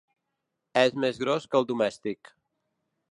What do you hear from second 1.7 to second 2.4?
domèstic.